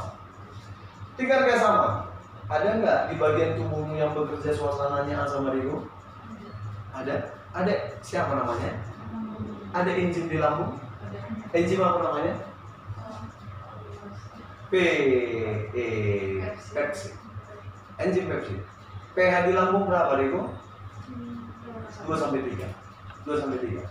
Tingkat 1.15 1.39
keasaman. 1.47 1.91
Ada 2.47 2.67
nggak 2.79 2.99
di 3.11 3.15
bagian 3.19 3.51
tubuhmu 3.59 3.95
yang 3.95 4.11
bekerja 4.11 4.51
suasananya 4.51 5.23
asam? 5.23 5.47
Ada. 6.91 7.15
Ada 7.55 7.73
siapa 8.03 8.35
namanya? 8.35 8.75
Ada 9.71 9.91
enzim 9.95 10.27
di 10.27 10.37
lambung? 10.37 10.86
Enzim 11.55 11.79
apa 11.83 11.99
namanya? 12.03 12.35
P 14.67 14.73
E 15.71 15.85
Pepsi. 16.75 17.15
Enzim 17.99 18.27
Pepsi. 18.27 18.55
pH 19.17 19.49
di 19.49 19.51
lambung 19.57 19.89
berapa, 19.89 20.13
Riko? 20.21 20.53
2 22.05 22.13
sampai 22.13 22.45
3. 22.45 22.69
2 23.25 23.41
sampai 23.41 23.57
3. 23.57 23.81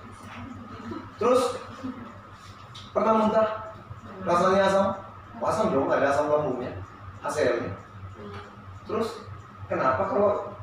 Terus 1.19 1.43
pernah 2.95 3.12
muntah? 3.19 3.75
Rasanya 4.23 4.62
asam? 4.71 4.87
Asam 5.43 5.75
dong, 5.75 5.90
ada 5.90 6.14
asam 6.14 6.31
lambungnya. 6.31 6.73
ACL-nya. 7.26 7.75
Terus 8.87 9.26
kenapa 9.66 10.07
kalau 10.07 10.55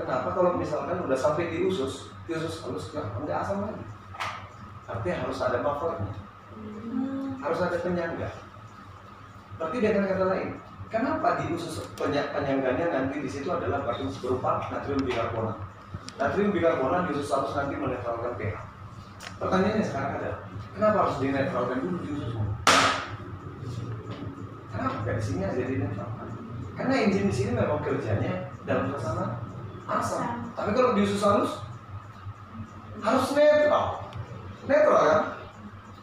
kenapa 0.00 0.32
kalau 0.32 0.56
misalkan 0.56 0.96
udah 1.04 1.18
sampai 1.18 1.52
di 1.52 1.68
usus, 1.68 2.08
di 2.24 2.32
usus 2.32 2.64
halus 2.64 2.88
nggak 2.96 3.36
asam 3.44 3.68
lagi? 3.68 3.84
Artinya 4.90 5.16
harus 5.26 5.38
ada 5.38 5.58
buffernya. 5.62 6.14
Harus 7.40 7.60
ada 7.62 7.76
penyangga. 7.78 8.30
Berarti 9.56 9.76
dengan 9.78 10.08
kata 10.08 10.24
lain, 10.24 10.48
kenapa 10.90 11.28
di 11.40 11.54
usus 11.54 11.84
penyangganya 11.94 12.86
nanti 12.90 13.22
di 13.22 13.30
situ 13.30 13.48
adalah 13.52 13.86
batu 13.86 14.10
berupa 14.24 14.66
natrium 14.72 15.04
bikarbonat. 15.06 15.56
Natrium 16.18 16.50
bikarbonat 16.50 17.08
di 17.08 17.10
usus 17.16 17.30
halus 17.30 17.54
nanti 17.54 17.76
menetralkan 17.76 18.34
pH. 18.40 18.56
Pertanyaannya 19.36 19.84
sekarang 19.84 20.12
ada, 20.20 20.32
kenapa 20.72 20.96
harus 21.04 21.16
dinetralkan 21.20 21.78
dulu 21.84 21.96
di 22.04 22.08
ususmu? 22.16 22.44
Kenapa 24.72 24.96
nggak 25.04 25.16
di 25.20 25.24
sini 25.24 25.40
aja 25.44 25.62
dinetralkan? 25.64 26.28
Karena 26.76 26.94
enzim 27.04 27.28
di 27.28 27.34
sini 27.36 27.50
memang 27.52 27.84
kerjanya 27.84 28.48
dalam 28.64 28.88
suasana 28.88 29.44
asam. 29.84 30.48
Tapi 30.56 30.70
kalau 30.72 30.96
di 30.96 31.04
usus 31.04 31.20
halus 31.20 31.60
harus 33.04 33.26
netral. 33.36 34.09
Netral 34.68 35.00
kan? 35.04 35.20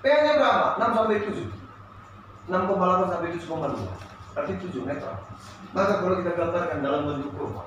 pH-nya 0.01 0.33
berapa? 0.39 0.67
6 0.79 0.97
sampai 0.97 1.21
7. 1.25 1.45
6,8 2.47 3.11
sampai 3.11 3.29
7,2. 3.35 3.85
Berarti 4.37 4.53
7 4.69 4.87
netral. 4.87 5.17
Maka 5.75 5.93
kalau 5.99 6.15
kita 6.21 6.31
gambarkan 6.37 6.79
dalam 6.85 7.01
bentuk 7.09 7.33
kurva. 7.35 7.63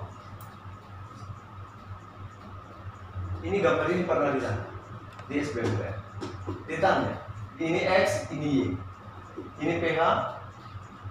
Ini 3.41 3.57
gambar 3.65 3.87
ini 3.89 4.03
pernah 4.05 4.31
ditanya 4.37 4.65
di 5.31 5.35
SBMPTN. 5.41 5.97
Ditanya, 6.69 7.15
ini 7.57 7.81
X, 7.89 8.29
ini 8.35 8.47
Y. 8.51 8.61
Ini 9.61 9.81
pH, 9.81 10.01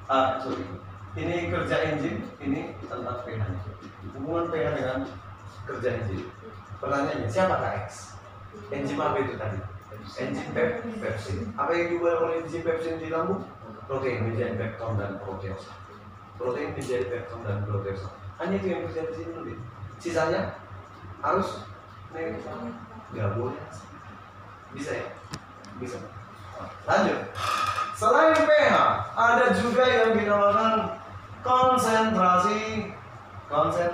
ah, 0.09 0.37
sorry, 0.41 0.65
ini 1.17 1.49
kerja 1.49 1.75
enzim, 1.89 2.21
ini 2.41 2.73
tentang 2.85 3.25
pH. 3.25 3.41
Hubungan 4.13 4.49
pH 4.53 4.67
dengan 4.77 4.99
kerja 5.65 5.89
enzim. 6.01 6.21
Pertanyaannya, 6.77 7.29
siapa 7.29 7.57
X? 7.89 8.18
Enzim 8.69 9.01
apa 9.01 9.17
itu 9.21 9.33
tadi? 9.37 9.57
Enzim 10.21 10.47
pep 10.53 10.85
pepsin. 11.01 11.49
Apa 11.57 11.73
yang 11.73 11.97
diubah 11.97 12.13
oleh 12.25 12.35
enzim 12.45 12.61
pepsin 12.61 13.01
di 13.01 13.09
lambung? 13.09 13.41
Protein 13.89 14.29
menjadi 14.29 14.53
pepton 14.53 15.01
dan 15.01 15.17
proteosa. 15.25 15.73
Protein 16.37 16.77
menjadi 16.77 17.05
pepton 17.09 17.41
dan 17.41 17.65
proteosa. 17.65 18.09
Hanya 18.37 18.61
itu 18.61 18.67
yang 18.69 18.81
kerja 18.85 19.01
di 19.09 19.13
sini 19.17 19.31
lebih. 19.33 19.57
Sisanya 19.97 20.41
harus 21.25 21.65
nggak 22.13 23.29
boleh. 23.35 23.57
Bisa 24.77 24.93
ya? 24.93 25.07
Bisa. 25.81 25.97
Lanjut. 26.85 27.19
Selain 27.99 28.31
pH, 28.31 28.75
ada 29.17 29.45
juga 29.59 29.83
yang 29.83 30.15
dinamakan 30.15 30.95
konsentrasi 31.43 32.93
konsen 33.49 33.91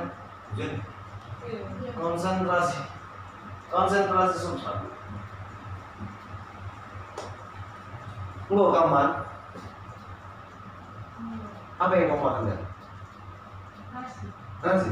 konsentrasi 1.95 2.77
konsentrasi 3.75 4.39
substran. 4.39 4.87
Lo 8.47 8.71
kaman 8.71 9.09
apa 11.75 11.91
yang 11.99 12.07
kamu 12.15 12.23
makan 12.23 12.43
kan? 12.47 12.61
Nasi. 13.91 14.27
Nasi. 14.63 14.91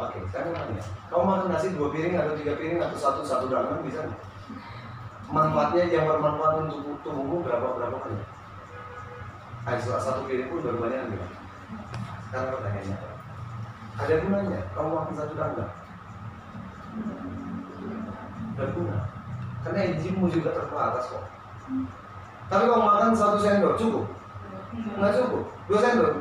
Oke, 0.00 0.24
sekarang 0.32 0.56
tanya. 0.56 0.84
Kamu 1.12 1.24
makan 1.28 1.52
nasi 1.52 1.76
dua 1.76 1.92
piring 1.92 2.16
atau 2.16 2.32
tiga 2.40 2.56
piring 2.56 2.80
atau 2.80 2.96
satu 2.96 3.20
satu 3.20 3.52
dalam 3.52 3.84
bisa 3.84 4.08
nggak? 4.08 4.22
Manfaatnya 5.28 5.92
yang 5.92 6.08
bermanfaat 6.08 6.64
untuk 6.64 6.96
tubuhmu 7.04 7.44
berapa 7.44 7.76
berapa 7.76 7.96
banyak? 8.00 8.28
Ayo 9.68 10.00
satu 10.00 10.24
piring 10.24 10.48
pun 10.48 10.64
baru 10.64 10.80
banyak 10.80 11.12
nih. 11.12 11.20
Sekarang 12.32 12.56
pertanyaannya, 12.56 12.96
ada 14.00 14.14
gunanya? 14.24 14.60
Kamu 14.72 14.88
makan 14.96 15.12
satu 15.12 15.34
dalam? 15.36 15.70
Berguna. 18.58 18.98
Karena 19.62 19.80
enzimmu 19.94 20.26
juga 20.28 20.50
terbatas 20.52 21.06
kok. 21.08 21.24
Tapi 22.50 22.64
kalau 22.68 22.84
makan 22.84 23.16
satu 23.16 23.38
sendok 23.40 23.78
cukup? 23.78 24.04
Nggak 24.98 25.14
cukup. 25.22 25.42
Dua 25.70 25.78
sendok? 25.80 26.12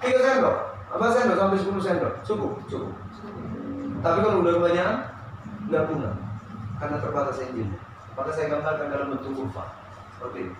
Tiga 0.00 0.18
sendok? 0.22 0.56
Apa 0.94 1.04
sendok 1.12 1.36
sampai 1.36 1.58
sepuluh 1.60 1.82
sendok? 1.82 2.14
Cukup, 2.22 2.52
cukup. 2.70 2.92
Tapi 4.00 4.18
kalau 4.22 4.40
udah 4.40 4.54
banyak, 4.62 4.90
nggak 5.68 5.84
guna. 5.90 6.10
Karena 6.78 6.96
terbatas 7.02 7.42
enzim. 7.42 7.68
Maka 8.16 8.30
saya 8.32 8.48
gambarkan 8.48 8.88
dalam 8.88 9.12
bentuk 9.12 9.32
kurva. 9.36 9.64
Seperti 10.16 10.38
ini. 10.48 10.54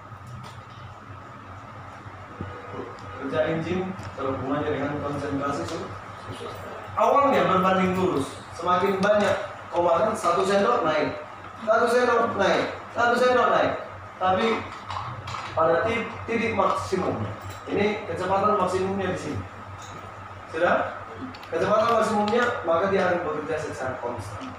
Kerja 3.16 3.40
enzim 3.48 3.80
terhubungannya 4.12 4.70
dengan 4.76 4.92
konsentrasi 5.00 5.64
susu. 5.64 5.88
Awalnya 6.96 7.48
berbanding 7.48 7.96
lurus. 7.96 8.28
Semakin 8.56 9.00
banyak 9.00 9.55
kau 9.72 9.82
makan, 9.82 10.12
satu 10.16 10.42
sendok 10.46 10.86
naik. 10.86 11.16
Satu 11.64 11.86
sendok 11.88 12.36
naik. 12.38 12.64
Satu 12.92 13.14
sendok 13.16 13.48
naik. 13.52 13.72
tapi 14.16 14.64
pada 15.52 15.84
titik 16.24 16.56
maksimumnya. 16.56 17.32
Ini 17.68 18.08
kecepatan 18.08 18.56
maksimumnya 18.56 19.12
di 19.12 19.20
sini. 19.20 19.42
Sudah? 20.52 20.96
Kecepatan 21.52 22.00
maksimumnya 22.00 22.44
maka 22.64 22.92
dia 22.92 23.08
akan 23.08 23.18
bekerja 23.24 23.56
secara 23.60 23.96
konstan. 24.00 24.52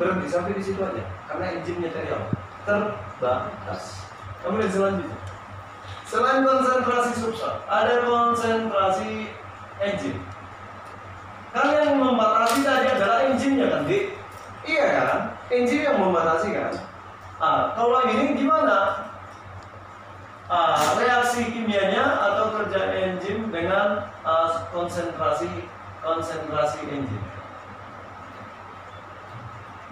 Berhenti 0.00 0.28
sampai 0.32 0.56
di 0.56 0.62
situ 0.64 0.80
aja 0.80 1.04
karena 1.28 1.60
engine-nya 1.60 1.92
apa? 1.92 2.28
Terbatas. 2.64 4.08
Kemudian 4.40 4.72
selanjutnya. 4.72 5.18
Selain 6.10 6.42
konsentrasi 6.42 7.10
substrat, 7.22 7.62
ada 7.70 8.02
konsentrasi 8.02 9.30
engine. 9.78 10.18
Yang 11.54 11.98
membatasi 11.98 12.66
tadi 12.66 12.86
adalah 12.90 13.18
engine-nya 13.30 13.66
kan, 13.70 13.82
Dik? 13.86 14.19
Iya 14.64 14.84
kan? 14.92 15.18
Engine 15.48 15.86
yang 15.88 15.98
membatasi 15.98 16.48
kan? 16.52 16.72
Ah, 17.40 17.72
kalau 17.72 18.04
ini 18.04 18.36
gimana? 18.36 19.08
Ah, 20.50 20.98
reaksi 20.98 21.46
kimianya 21.48 22.02
atau 22.02 22.52
kerja 22.60 22.92
enzim 22.92 23.48
dengan 23.48 24.10
ah, 24.26 24.68
konsentrasi 24.74 25.48
konsentrasi 26.04 26.80
enzim. 26.92 27.22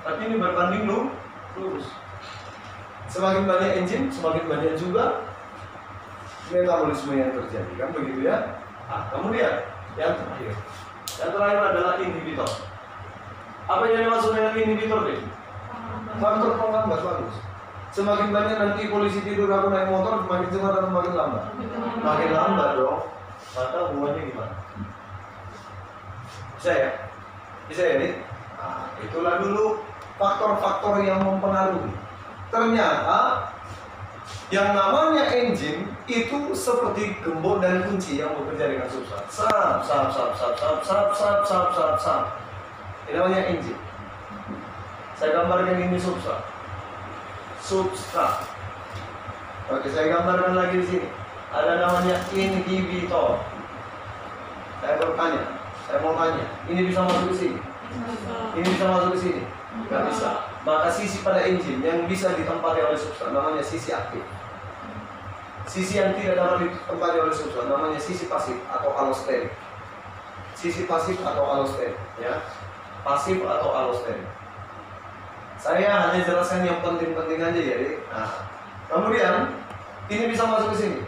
Tapi 0.05 0.21
ini 0.29 0.37
berbanding 0.37 0.85
lu 0.85 0.99
lurus. 1.57 1.89
Semakin 3.09 3.49
banyak 3.49 3.85
enzim, 3.85 4.13
semakin 4.13 4.45
banyak 4.45 4.77
juga 4.77 5.25
metabolisme 6.53 7.13
yang 7.17 7.33
terjadi 7.33 7.73
kan 7.81 7.89
begitu 7.97 8.21
ya. 8.29 8.61
Ah, 8.89 9.09
kemudian 9.09 9.65
yang 9.97 10.13
terakhir, 10.17 10.53
yang 11.17 11.31
terakhir 11.33 11.61
adalah 11.73 11.95
inhibitor. 11.97 12.68
Apa 13.69 13.85
yang 13.85 14.09
dimaksud 14.09 14.33
dengan 14.33 14.57
inhibitor 14.57 15.01
deh? 15.05 15.21
Faktor 16.17 16.57
penghambat 16.57 17.01
bagus. 17.05 17.37
Semakin 17.93 18.33
banyak 18.33 18.57
nanti 18.57 18.89
polisi 18.89 19.21
tidur 19.21 19.49
aku 19.53 19.69
naik 19.69 19.93
motor, 19.93 20.25
makin 20.25 20.49
cepat 20.49 20.73
atau 20.77 20.93
makin 20.93 21.13
lambat? 21.13 21.45
Makin 22.01 22.31
lambat 22.33 22.71
dong. 22.81 23.01
Maka 23.53 23.79
hubungannya 23.93 24.23
gimana? 24.29 24.55
Bisa 26.57 26.71
ya? 26.73 26.91
Bisa 27.69 27.83
ya 27.85 27.95
nih? 28.01 28.13
Nah, 28.57 28.89
itulah 29.05 29.35
dulu 29.41 29.85
faktor-faktor 30.17 31.05
yang 31.05 31.21
mempengaruhi. 31.23 31.93
Ternyata 32.49 33.53
yang 34.49 34.73
namanya 34.73 35.29
engine 35.29 35.93
itu 36.09 36.57
seperti 36.57 37.21
gembok 37.21 37.61
dan 37.61 37.85
kunci 37.85 38.17
yang 38.21 38.33
bekerja 38.33 38.65
dengan 38.73 38.89
substrat. 38.89 39.29
Sap, 39.29 39.85
sap, 39.85 40.09
sap, 40.09 40.33
sap, 40.37 40.53
sap, 40.57 40.79
sap, 40.85 41.09
sap, 41.13 41.39
sap, 41.45 41.67
sap, 41.77 41.95
sap. 42.01 42.48
Ini 43.09 43.17
namanya 43.17 43.41
engine. 43.49 43.81
Saya 45.17 45.33
gambarkan 45.33 45.81
ini 45.81 45.97
substrat. 45.97 46.45
Substrat. 47.65 48.45
Oke, 49.73 49.89
saya 49.89 50.13
gambarkan 50.13 50.53
lagi 50.53 50.85
di 50.85 50.87
sini. 50.87 51.09
Ada 51.49 51.81
namanya 51.81 52.21
inhibitor. 52.37 53.41
Saya 54.85 54.95
bertanya, 55.01 55.43
saya 55.89 55.99
mau 56.05 56.15
tanya, 56.21 56.47
ini 56.69 56.87
bisa 56.87 57.01
masuk 57.03 57.33
ke 57.33 57.35
sini? 57.35 57.59
Ini 58.55 58.63
bisa 58.69 58.85
masuk 58.87 59.17
ke 59.17 59.19
sini? 59.25 59.43
Gak 59.89 60.03
bisa. 60.13 60.31
Maka 60.63 60.93
sisi 60.93 61.25
pada 61.25 61.41
engine 61.49 61.81
yang 61.81 62.05
bisa 62.05 62.37
ditempati 62.37 62.85
oleh 62.85 62.99
substrat 63.01 63.33
namanya 63.33 63.65
sisi 63.65 63.89
aktif. 63.91 64.23
Sisi 65.65 65.97
yang 65.97 66.13
tidak 66.17 66.37
dapat 66.37 66.69
ditempati 66.69 67.17
oleh 67.25 67.35
substrat 67.35 67.67
namanya 67.73 67.97
sisi 67.97 68.29
pasif 68.29 68.61
atau 68.69 68.93
allosterik. 68.93 69.51
Sisi 70.53 70.85
pasif 70.85 71.17
atau 71.25 71.43
allosterik, 71.43 71.97
ya. 72.21 72.45
Pasif 73.07 73.39
atau 73.41 73.71
allosterik. 73.73 74.27
Saya 75.59 76.11
hanya 76.11 76.23
jelaskan 76.23 76.63
yang 76.63 76.79
penting-penting 76.79 77.43
aja 77.43 77.61
ya. 77.61 77.77
Nah, 78.15 78.31
kemudian 78.87 79.59
ini 80.07 80.31
bisa 80.31 80.47
masuk 80.47 80.71
ke 80.75 80.77
sini. 80.87 81.01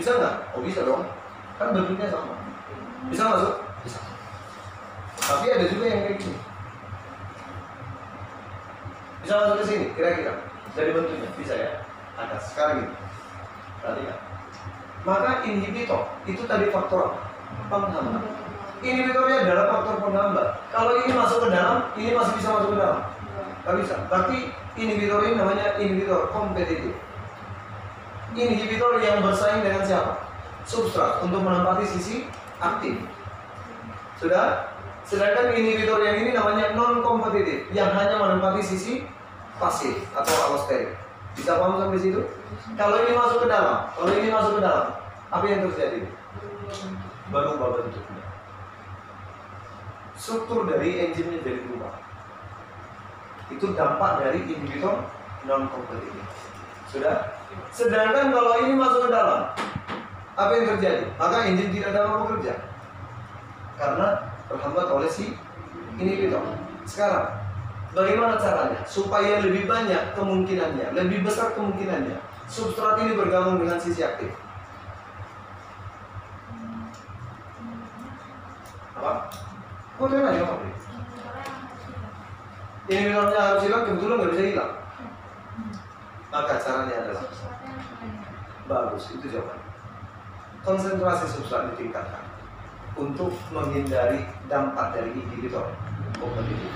Bisa 0.00 0.16
nggak? 0.16 0.34
Oh 0.56 0.62
bisa 0.64 0.80
dong. 0.86 1.04
Kan 1.60 1.76
bentuknya 1.76 2.08
sama. 2.08 2.38
Bisa 3.12 3.22
masuk? 3.28 3.54
Bisa. 3.84 4.00
Tapi 5.18 5.46
ada 5.52 5.66
juga 5.68 5.84
yang 5.90 6.00
kayak 6.08 6.18
gini. 6.24 6.38
Bisa 9.26 9.34
masuk 9.44 9.56
ke 9.60 9.64
sini, 9.68 9.86
kira-kira. 9.92 10.34
Dari 10.72 10.90
bentuknya, 10.94 11.28
bisa 11.36 11.54
ya. 11.58 11.70
Ada 12.16 12.36
sekarang 12.40 12.86
ini. 12.86 12.94
Perhatikan. 13.82 14.18
Maka 15.06 15.30
inhibitor 15.46 16.02
itu 16.26 16.42
tadi 16.48 16.72
faktor 16.72 17.14
apa? 17.68 17.76
Penghambat. 17.86 18.47
Inhibitornya 18.78 19.42
adalah 19.42 19.64
faktor 19.74 19.96
penghambat. 20.06 20.48
Kalau 20.70 20.92
ini 21.02 21.10
masuk 21.10 21.38
ke 21.46 21.48
dalam, 21.50 21.90
ini 21.98 22.10
masih 22.14 22.32
bisa 22.38 22.48
masuk 22.54 22.70
ke 22.74 22.78
dalam. 22.78 22.98
Gak 23.66 23.74
bisa. 23.82 23.94
Berarti 24.06 24.38
inhibitor 24.78 25.20
ini 25.26 25.34
namanya 25.34 25.66
inhibitor 25.82 26.30
kompetitif. 26.30 26.94
Inhibitor 28.38 29.02
yang 29.02 29.18
bersaing 29.24 29.66
dengan 29.66 29.82
siapa? 29.82 30.12
Substrat 30.62 31.26
untuk 31.26 31.42
menempati 31.42 31.84
sisi 31.90 32.30
aktif. 32.62 33.02
Sudah? 34.22 34.70
Sedangkan 35.02 35.56
inhibitor 35.56 35.98
yang 36.04 36.20
ini 36.22 36.30
namanya 36.36 36.76
non 36.76 37.00
kompetitif 37.00 37.66
yang 37.72 37.90
hanya 37.96 38.20
menempati 38.20 38.62
sisi 38.62 39.02
pasif 39.58 39.96
atau 40.14 40.34
allosterik. 40.48 40.94
Bisa 41.34 41.58
paham 41.58 41.82
sampai 41.82 41.98
situ? 41.98 42.22
Kalau 42.74 42.96
ini 43.02 43.14
masuk 43.14 43.46
ke 43.46 43.48
dalam, 43.48 43.90
kalau 43.94 44.10
ini 44.10 44.28
masuk 44.30 44.52
ke 44.58 44.62
dalam, 44.62 44.86
apa 45.30 45.44
yang 45.46 45.60
terjadi? 45.70 46.02
Berubah 47.30 47.68
bentuknya. 47.78 48.17
Struktur 50.18 50.66
dari 50.66 50.98
engine-nya 50.98 51.38
jadi 51.46 51.62
berubah. 51.62 51.94
Itu 53.54 53.72
dampak 53.78 54.26
dari 54.26 54.42
inhibitor 54.44 55.06
non 55.46 55.70
kompetitif. 55.70 56.26
Sudah? 56.90 57.38
Sedangkan 57.70 58.34
kalau 58.34 58.66
ini 58.66 58.74
masuk 58.74 59.06
ke 59.06 59.10
dalam, 59.14 59.54
apa 60.34 60.50
yang 60.58 60.66
terjadi? 60.74 61.06
Maka 61.16 61.46
engine 61.46 61.70
tidak 61.70 61.94
dapat 61.94 62.18
bekerja. 62.26 62.54
Karena 63.78 64.08
terhambat 64.50 64.86
oleh 64.90 65.08
si 65.08 65.38
inhibitor. 66.02 66.42
Sekarang, 66.82 67.38
bagaimana 67.94 68.40
caranya? 68.42 68.82
Supaya 68.90 69.38
lebih 69.38 69.70
banyak 69.70 70.18
kemungkinannya, 70.18 70.98
lebih 70.98 71.22
besar 71.22 71.54
kemungkinannya, 71.54 72.18
substrat 72.50 73.00
ini 73.06 73.14
bergabung 73.14 73.62
dengan 73.62 73.78
sisi 73.78 74.02
aktif. 74.02 74.34
Apa? 78.98 79.30
Apa? 79.98 80.54
Inhibitornya 82.88 83.40
harus 83.42 83.62
hilang, 83.66 83.82
kebetulan 83.84 84.16
nggak 84.16 84.32
bisa 84.32 84.44
hilang. 84.54 84.72
Maka 86.28 86.54
caranya 86.62 86.94
adalah 87.02 87.24
bagus, 88.68 89.04
itu 89.12 89.26
jawabannya. 89.28 89.68
Konsentrasi 90.62 91.26
substrat 91.34 91.72
ditingkatkan 91.74 92.24
untuk 92.94 93.34
menghindari 93.50 94.22
dampak 94.46 94.94
dari 94.94 95.10
inhibitor 95.18 95.72
kompetitif. 96.16 96.70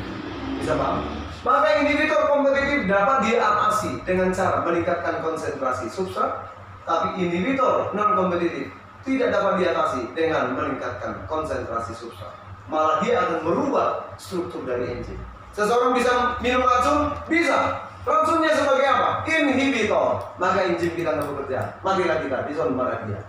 Bisa 0.60 0.74
paham? 0.76 1.06
Maka 1.42 1.68
inhibitor 1.82 2.26
kompetitif 2.30 2.86
dapat 2.86 3.18
diatasi 3.26 3.90
dengan 4.06 4.30
cara 4.34 4.62
meningkatkan 4.66 5.22
konsentrasi 5.22 5.86
substrat, 5.90 6.50
tapi 6.86 7.22
inhibitor 7.22 7.94
non 7.94 8.18
kompetitif 8.18 8.70
tidak 9.02 9.34
dapat 9.34 9.62
diatasi 9.62 10.10
dengan 10.14 10.54
meningkatkan 10.54 11.26
konsentrasi 11.26 11.94
substrat. 11.94 12.51
Malah 12.72 13.04
dia 13.04 13.20
akan 13.20 13.38
merubah 13.44 14.16
struktur 14.16 14.64
dari 14.64 14.96
enzim. 14.96 15.20
Seseorang 15.52 15.92
bisa 15.92 16.40
minum 16.40 16.64
racun? 16.64 17.12
Bisa. 17.28 17.84
Racunnya 18.08 18.56
sebagai 18.56 18.88
apa? 18.88 19.28
Inhibitor. 19.28 20.24
Maka 20.40 20.72
enzim 20.72 20.96
kita 20.96 21.12
nggak 21.12 21.28
bekerja. 21.28 21.76
Matilah 21.84 22.24
kita 22.24 22.48
di 22.48 22.52
zona 22.56 22.72
merah 22.72 23.04
dia. 23.04 23.20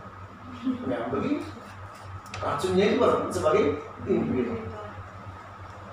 Memang 0.87 1.11
begitu 1.11 1.43
racunnya 2.43 2.85
itu 2.91 2.99
sebagai 3.31 3.63
inhibitor. 4.03 4.59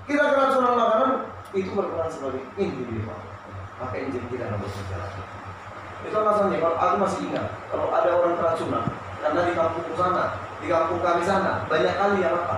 Kita 0.09 0.23
keracunan 0.35 0.75
makanan 0.75 1.11
itu 1.55 1.71
berperan 1.71 2.09
sebagai 2.11 2.41
inhibitor. 2.59 3.17
Maka 3.79 3.95
enzim 3.97 4.23
kita 4.27 4.43
nggak 4.51 4.59
bekerja. 4.59 4.97
Itu 6.01 6.15
alasannya 6.17 6.57
kalau 6.57 6.77
aku 6.81 6.95
masih 6.97 7.19
ingat 7.29 7.45
kalau 7.69 7.87
ada 7.93 8.09
orang 8.09 8.33
keracunan 8.35 8.85
karena 9.21 9.41
di 9.45 9.53
kampung 9.53 9.85
sana, 9.93 10.25
di 10.57 10.65
kampung 10.65 10.97
kami 10.97 11.21
sana 11.21 11.51
banyak 11.69 11.93
kali 11.93 12.17
yang 12.25 12.33
apa? 12.33 12.57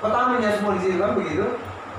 Petaninya 0.00 0.50
semua 0.56 0.76
di 0.76 0.80
sini 0.84 0.96
kan 1.00 1.12
begitu. 1.16 1.46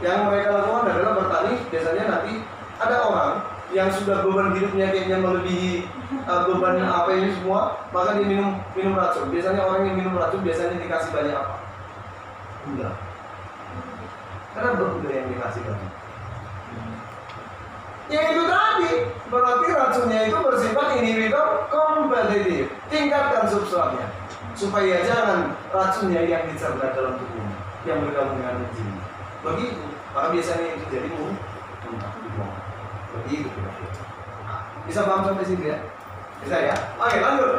Yang 0.05 0.19
mereka 0.29 0.49
lakukan 0.53 0.85
adalah 0.93 1.13
bertani. 1.17 1.53
Biasanya 1.73 2.03
nanti 2.05 2.33
ada 2.77 2.97
orang 3.09 3.31
yang 3.73 3.89
sudah 3.91 4.23
beban 4.23 4.55
hidupnya 4.55 4.93
kayaknya 4.93 5.17
melebihi 5.19 5.89
uh, 6.29 6.47
beban 6.47 6.79
apa 6.85 7.09
ini 7.17 7.35
semua, 7.35 7.83
maka 7.91 8.15
dia 8.15 8.25
minum 8.29 8.61
minum 8.77 8.93
racun. 8.95 9.27
Biasanya 9.33 9.61
orang 9.65 9.81
yang 9.89 9.95
minum 9.99 10.13
racun 10.15 10.39
biasanya 10.45 10.79
dikasih 10.79 11.11
banyak 11.11 11.35
apa? 11.35 11.55
Gula. 12.69 12.91
Karena 14.55 14.69
bergula 14.77 15.11
yang 15.11 15.27
dikasih 15.33 15.61
banyak. 15.65 15.93
Ya 18.07 18.21
itu 18.31 18.43
tadi, 18.47 18.91
berarti 19.27 19.67
racunnya 19.75 20.19
itu 20.31 20.37
bersifat 20.39 20.87
inhibitor 20.95 21.67
kompetitif. 21.67 22.71
Tingkatkan 22.87 23.51
substratnya 23.51 24.07
supaya 24.55 25.03
jangan 25.03 25.51
racunnya 25.75 26.23
yang 26.23 26.47
dicerna 26.47 26.87
dalam 26.95 27.19
tubuh 27.19 27.37
yang 27.87 28.03
bergabung 28.03 28.35
dengan 28.37 28.67
enzim. 28.67 28.91
Begitu, 29.41 29.85
maka 30.11 30.27
biasanya 30.35 30.67
itu 30.75 30.85
jadi 30.91 31.07
muntah 31.15 32.11
dibuang. 32.19 32.55
Begitu 33.15 33.47
kira-kira. 33.47 34.03
Bisa 34.87 35.03
paham 35.07 35.23
sampai 35.23 35.47
sini 35.47 35.71
ya? 35.71 35.77
Bisa 36.43 36.55
ya? 36.59 36.75
Oke, 36.99 37.17
lanjut. 37.19 37.51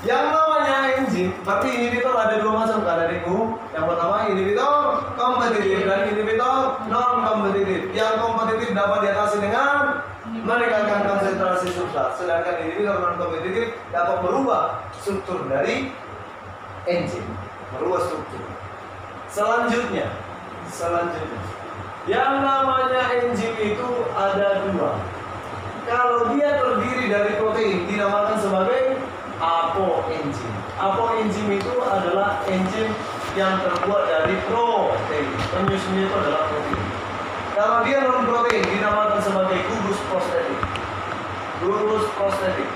Yang 0.00 0.32
namanya 0.32 0.76
enzim, 0.96 1.28
berarti 1.44 1.68
inhibitor 1.76 2.16
ada 2.16 2.40
dua 2.40 2.64
macam 2.64 2.80
kan 2.88 3.04
adikku. 3.04 3.52
Yang 3.76 3.84
pertama 3.84 4.16
inhibitor 4.32 4.76
kompetitif 5.12 5.84
dan 5.84 6.08
inhibitor 6.08 6.56
non 6.88 7.20
kompetitif. 7.20 7.92
Yang 7.92 8.14
kompetitif 8.16 8.68
dapat 8.72 8.98
diatasi 9.04 9.36
dengan 9.44 10.00
meningkatkan 10.30 11.04
konsentrasi 11.04 11.68
substrat, 11.76 12.16
sedangkan 12.16 12.64
inhibitor 12.64 12.96
non 12.96 13.14
kompetitif 13.20 13.76
dapat 13.92 14.16
merubah 14.24 14.88
struktur 14.96 15.44
dari 15.52 15.92
enzim, 16.88 17.26
merubah 17.76 18.00
struktur. 18.08 18.40
Selanjutnya, 19.30 20.10
selanjutnya, 20.66 21.40
yang 22.10 22.42
namanya 22.42 23.14
enzim 23.14 23.54
itu 23.62 23.88
ada 24.10 24.66
dua. 24.66 24.98
Kalau 25.86 26.34
dia 26.34 26.58
terdiri 26.58 27.06
dari 27.06 27.38
protein, 27.38 27.86
dinamakan 27.86 28.42
sebagai 28.42 28.98
apoenzim. 29.38 30.52
Apoenzim 30.82 31.46
itu 31.46 31.74
adalah 31.78 32.42
enzim 32.50 32.90
yang 33.38 33.62
terbuat 33.62 34.10
dari 34.10 34.34
protein. 34.50 35.26
Penyusunnya 35.54 36.10
itu 36.10 36.14
adalah 36.18 36.42
protein. 36.50 36.82
Kalau 37.54 37.78
dia 37.86 37.98
non 38.02 38.26
protein, 38.26 38.66
dinamakan 38.66 39.20
sebagai 39.22 39.58
gugus 39.62 40.00
prostetik. 40.10 40.60
Gugus 41.62 42.04
prostetik 42.18 42.70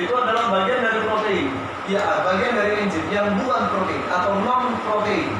itu 0.00 0.14
adalah 0.16 0.48
bagian 0.48 0.80
dari 0.80 1.00
protein. 1.04 1.48
Ya, 1.90 2.22
bagian 2.22 2.54
dari 2.54 2.86
enzim 2.86 3.02
yang 3.10 3.34
bukan 3.34 3.66
protein 3.66 3.98
atau 4.06 4.38
non 4.46 4.78
protein. 4.86 5.34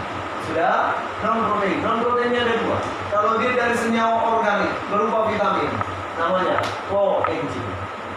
Sudah 0.50 0.98
non 1.22 1.46
protein. 1.46 1.78
Non 1.78 2.02
proteinnya 2.02 2.42
ada 2.42 2.58
dua. 2.58 2.78
Kalau 3.06 3.38
dia 3.38 3.54
dari 3.54 3.78
senyawa 3.78 4.18
organik 4.18 4.74
berupa 4.90 5.30
vitamin, 5.30 5.70
namanya 6.18 6.58
koenzim. 6.90 7.62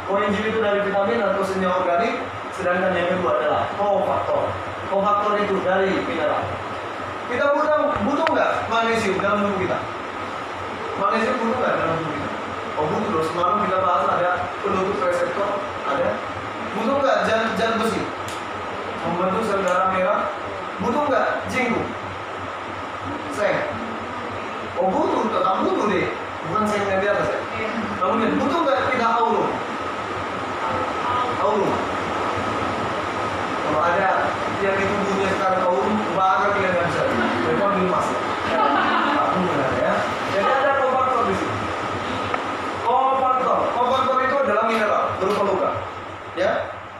Koenzim 0.10 0.50
itu 0.50 0.66
dari 0.66 0.82
vitamin 0.82 1.22
atau 1.22 1.46
senyawa 1.46 1.86
organik, 1.86 2.26
sedangkan 2.58 2.98
yang 2.98 3.14
kedua 3.14 3.38
adalah 3.38 3.70
kofaktor. 3.78 4.50
Kofaktor 4.90 5.32
itu 5.38 5.56
dari 5.62 5.94
mineral. 5.94 6.42
Kita 7.30 7.54
butuh 7.54 8.02
butuh 8.02 8.26
nggak 8.34 8.52
magnesium 8.66 9.22
dalam 9.22 9.46
tubuh 9.46 9.62
kita? 9.62 9.78
Magnesium 10.98 11.38
butuh 11.38 11.58
nggak 11.62 11.76
dalam 11.86 11.96
tubuh 12.02 12.14
kita? 12.18 12.30
Oh 12.82 12.86
butuh 12.90 13.10
loh. 13.14 13.26
Semalam 13.30 13.56
kita 13.70 13.78
bahas 13.78 14.04
ada 14.10 14.30
penutup 14.66 14.98
reseptor, 15.06 15.50
ada. 15.86 16.18
Butuh 16.74 16.98
nggak 16.98 17.18
zat 17.30 17.46
zat 17.62 17.78
besi? 17.78 18.23
Membentuk 19.04 19.44
sel 19.44 19.60
darah 19.68 19.92
merah. 19.92 20.32
Butuh 20.80 21.02
nggak 21.08 21.28
jinggu? 21.52 21.82
Seng. 23.36 23.58
Oh 24.80 24.88
butuh, 24.90 25.28
tetap 25.30 25.56
butuh 25.68 25.86
deh. 25.92 26.08
Bukan 26.50 26.64
seng 26.68 26.84
yang 26.88 27.00
di 27.04 27.08
atas 27.12 27.28
ya. 27.30 27.40
Kemudian 28.00 28.40
butuh 28.40 28.60
nggak 28.64 28.80
kita 28.96 29.08
aurum? 29.20 29.50
Aurum. 31.44 31.74
Kalau 33.64 33.82
ada 33.84 34.10
yang 34.64 34.76
di 34.80 34.86
tubuhnya 34.88 35.28
sekarang 35.36 35.62
aurum, 35.68 35.94
bahkan 36.16 36.50
kita 36.56 36.68
nggak 36.72 36.86
bisa. 36.88 37.02
Mereka 37.12 37.66
belum 37.76 37.90
masuk. 37.92 38.20
Aku 39.14 39.38
benar 39.50 39.72
ya. 39.82 39.94
Jadi 40.32 40.50
ada 40.50 40.72
kofaktor 40.80 41.22
di 41.28 41.34
sini. 41.36 41.56
Kofaktor, 42.84 43.60
kofaktor 43.76 44.18
itu 44.24 44.36
adalah 44.48 44.64
mineral 44.72 45.04
berupa 45.20 45.42
luka. 45.48 45.70
Ya, 46.34 46.52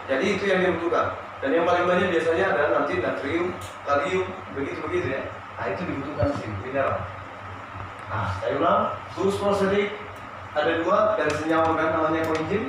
jadi 0.06 0.26
itu 0.38 0.44
yang 0.46 0.62
dibutuhkan. 0.62 1.23
Dan 1.44 1.60
yang 1.60 1.68
paling 1.68 1.84
banyak 1.92 2.08
biasanya 2.08 2.56
adalah 2.56 2.70
nanti 2.72 3.04
natrium, 3.04 3.52
kalium, 3.84 4.32
begitu 4.56 4.80
begitu 4.88 5.08
ya. 5.12 5.28
Nah 5.60 5.66
itu 5.76 5.84
dibutuhkan 5.84 6.32
di 6.32 6.36
sini 6.40 6.56
mineral. 6.64 7.04
Nah, 8.08 8.28
saya 8.40 8.56
ulang, 8.56 8.96
glucose 9.12 9.44
prosedik 9.44 9.92
ada 10.56 10.80
dua 10.80 11.20
dari 11.20 11.36
senyawa 11.36 11.76
organik 11.76 11.92
namanya 11.92 12.24
koenzim, 12.32 12.64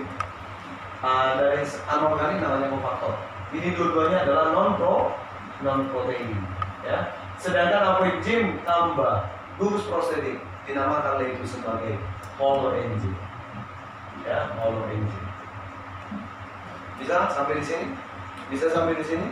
uh, 1.06 1.38
dari 1.38 1.62
anorganik 1.86 2.38
namanya 2.42 2.66
kofaktor. 2.74 3.14
Ini 3.54 3.68
dua-duanya 3.78 4.18
adalah 4.26 4.44
non 4.50 4.70
pro, 4.74 5.14
non 5.62 5.86
protein. 5.94 6.34
Ya. 6.82 7.14
Sedangkan 7.38 7.94
apoenzim 7.94 8.58
tambah 8.66 9.30
glucose 9.54 9.86
prosedik 9.86 10.42
dinamakan 10.66 11.22
itu 11.22 11.46
sebagai 11.46 11.94
holoenzim. 12.42 13.14
Ya, 14.26 14.50
holoenzim. 14.58 15.24
Bisa 16.98 17.30
sampai 17.30 17.62
di 17.62 17.66
sini? 17.70 17.86
Bisa 18.52 18.66
sampai 18.68 18.98
di 19.00 19.04
sini? 19.04 19.26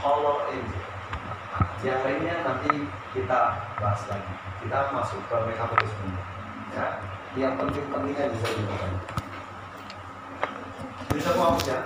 Holoenzim. 0.00 0.64
Yang 1.84 2.00
lainnya 2.00 2.36
nanti 2.44 2.88
kita 3.12 3.40
bahas 3.76 4.02
lagi. 4.08 4.32
Kita 4.64 4.78
masuk 4.96 5.20
ke 5.28 5.36
metabolisme. 5.44 6.08
Ya, 6.72 6.86
yang 7.36 7.60
penting-pentingnya 7.60 8.32
bisa 8.32 8.46
dilakukan. 8.56 8.92
Bisa 11.12 11.30
paham 11.36 11.56
ya? 11.62 11.78